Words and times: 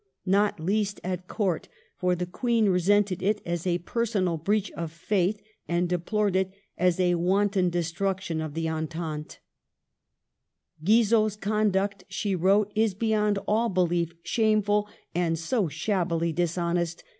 Not 0.25 0.59
least 0.59 0.99
at 1.03 1.27
Court, 1.27 1.69
for 1.95 2.15
the 2.15 2.25
Queen 2.25 2.69
resented 2.69 3.21
it 3.21 3.39
as 3.45 3.67
a 3.67 3.77
personal 3.77 4.35
breach 4.35 4.71
of 4.71 4.91
faith 4.91 5.43
and 5.67 5.87
deplored 5.87 6.35
it 6.35 6.51
as 6.75 6.99
a 6.99 7.13
wanton 7.13 7.69
destruction 7.69 8.41
of 8.41 8.55
the 8.55 8.67
entente." 8.67 9.37
Guizot's 10.83 11.35
conduct," 11.35 12.05
she 12.07 12.33
wrote," 12.35 12.71
is 12.85 12.95
beyond 12.95 13.37
all 13.47 13.69
belief 13.69 14.15
shameful 14.23 14.89
and 15.13 15.37
so 15.37 15.67
shabbily 15.67 16.33
dishonest. 16.33 17.03